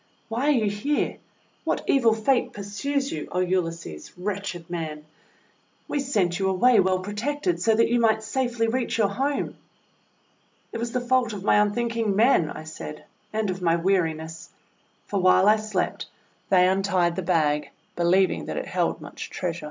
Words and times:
"Why 0.29 0.47
are 0.47 0.53
you 0.53 0.67
here? 0.67 1.17
What 1.63 1.83
evil 1.87 2.15
Fate 2.15 2.53
pursues 2.53 3.11
you, 3.11 3.27
O 3.31 3.37
Ulysses, 3.39 4.11
wretched 4.17 4.67
man? 4.67 5.05
We 5.87 5.99
sent 5.99 6.39
you 6.39 6.49
away 6.49 6.79
well 6.79 6.97
protected, 7.01 7.61
so 7.61 7.75
that 7.75 7.87
you 7.87 7.99
might 7.99 8.23
safely 8.23 8.65
reach 8.67 8.97
your 8.97 9.09
home!' 9.09 9.57
:*It 10.71 10.79
was 10.79 10.91
the 10.93 11.01
fault 11.01 11.33
of 11.33 11.43
my 11.43 11.57
unthinking 11.57 12.15
men," 12.15 12.49
I 12.49 12.63
said, 12.63 13.05
"and 13.31 13.51
of 13.51 13.61
my 13.61 13.75
weariness. 13.75 14.49
For 15.05 15.19
while 15.21 15.47
I 15.47 15.57
slept 15.57 16.07
they 16.49 16.67
untied 16.67 17.15
the 17.15 17.21
bag, 17.21 17.69
believing 17.95 18.45
that 18.47 18.57
it 18.57 18.65
held 18.65 19.01
much 19.01 19.29
treasure." 19.29 19.59